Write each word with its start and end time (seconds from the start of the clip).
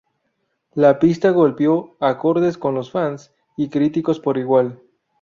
La 0.73 0.97
pista 0.97 1.29
golpeó 1.29 1.95
acordes 1.99 2.57
con 2.57 2.73
los 2.73 2.89
fans 2.89 3.35
y 3.55 3.69
críticos 3.69 4.19
por 4.19 4.39
igual. 4.39 4.81